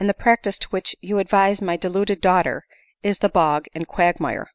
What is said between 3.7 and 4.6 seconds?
and the quagmire.